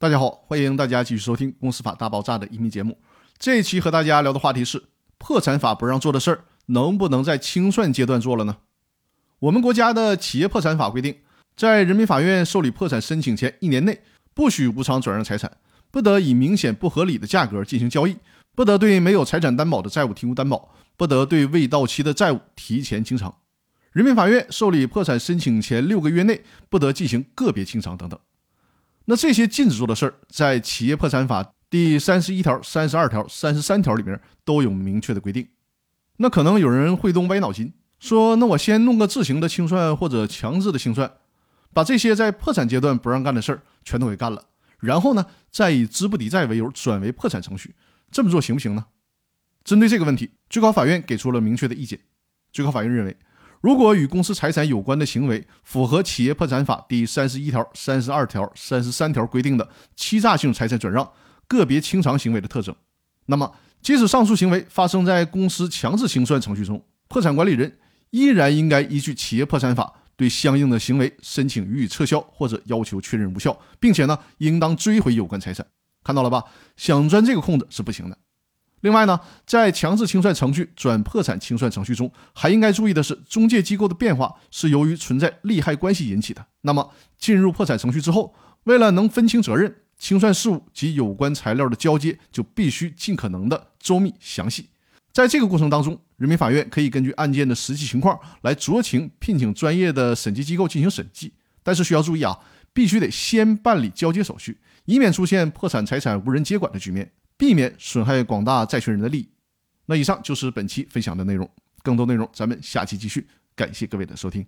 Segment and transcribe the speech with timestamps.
[0.00, 2.96] 大家好，欢迎大家继续收听《公司法大爆炸》的移民节目。
[3.36, 4.82] 这一期和大家聊的话题是：
[5.18, 8.56] 破产法不让做的事儿，能不能在清算阶段做了呢？
[9.40, 11.18] 我们国家的企业破产法规定，
[11.54, 14.00] 在人民法院受理破产申请前一年内，
[14.32, 15.58] 不许无偿转让财产，
[15.90, 18.16] 不得以明显不合理的价格进行交易，
[18.54, 23.34] 不得对没有财产担保的债务提供担保，不得对未到期的债务提前清偿。
[23.92, 28.18] 人民法院受理破产申请前六个月内，不得进行个别清偿等等。
[29.10, 35.48] 那这些禁止做的事儿，在《企业破产法》第三十一条、三十二条、三十三条里面都有明确的规定。
[36.18, 41.12] 那可能有人会动歪脑筋，说：“那我先弄个自行的清算或者强制的清算，
[41.74, 44.44] 把这些在破产阶段不让干的事儿全都给干了，
[44.78, 47.74] 然后呢，再以资不抵债为由转为破产程序，
[48.12, 48.86] 这么做行不行呢？”
[49.64, 51.98] 针对这个问题，最高法院给出了明确的意见。
[52.52, 53.16] 最高法院认为。
[53.60, 61.06] 如果与公司财产有关的行为符合《企业破产法》第三十一条、三十二条、三十三条规定的欺诈性财产转让、
[61.46, 62.74] 个别清偿行为的特征，
[63.26, 63.52] 那么
[63.82, 67.78] 即使上述行为发生在公司强制清算程序中，破产管理人
[68.10, 69.84] 依然应该依据《企业破产法》
[70.16, 75.66] 对相应的行为申请予以撤销或者要求确认无效，并且呢，应当追回有关财产。
[76.02, 76.44] 看到了吧？
[76.78, 78.16] 想钻这个空子是不行的。
[78.80, 86.46] 另外呢，在强制清算程序转破产清算程序中，还应该注意的是，中介机构的变化是由于存在利害关系引起的。
[86.62, 94.70] 那么，进入破产程序之后，为了能分清责任，清算事务及有关材料的交接就必须尽可能的周密详细。
[95.12, 102.38] 在这个过程当中，人民法院可以根据案件的实际情况来酌情聘请专业的审计机构进行审计，但是需要注意啊，
[102.72, 107.10] 必须得先办理交接手续，以免出现破产财产无人接管的局面。
[107.40, 109.28] 避免损害广大债权人的利益。
[109.86, 111.50] 那以上就是本期分享的内容，
[111.82, 113.26] 更多内容咱们下期继续。
[113.56, 114.46] 感谢各位的收听。